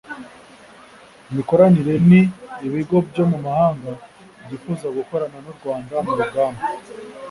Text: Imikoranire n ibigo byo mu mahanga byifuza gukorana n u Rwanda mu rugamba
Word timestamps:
Imikoranire 1.31 1.93
n 2.07 2.09
ibigo 2.67 2.97
byo 3.07 3.23
mu 3.31 3.37
mahanga 3.45 3.91
byifuza 4.43 4.87
gukorana 4.97 5.37
n 5.43 5.45
u 5.51 5.55
Rwanda 5.59 5.93
mu 6.05 6.13
rugamba 6.19 6.63